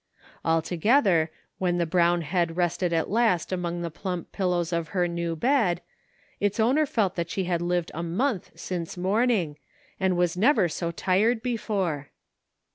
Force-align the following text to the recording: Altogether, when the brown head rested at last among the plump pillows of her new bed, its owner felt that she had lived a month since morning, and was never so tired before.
Altogether, 0.43 1.29
when 1.59 1.77
the 1.77 1.85
brown 1.85 2.21
head 2.21 2.57
rested 2.57 2.91
at 2.91 3.11
last 3.11 3.51
among 3.51 3.83
the 3.83 3.91
plump 3.91 4.31
pillows 4.31 4.73
of 4.73 4.87
her 4.97 5.07
new 5.07 5.35
bed, 5.35 5.79
its 6.39 6.59
owner 6.59 6.87
felt 6.87 7.13
that 7.13 7.29
she 7.29 7.43
had 7.43 7.61
lived 7.61 7.91
a 7.93 8.01
month 8.01 8.49
since 8.55 8.97
morning, 8.97 9.57
and 9.99 10.17
was 10.17 10.35
never 10.35 10.67
so 10.67 10.89
tired 10.89 11.43
before. 11.43 12.09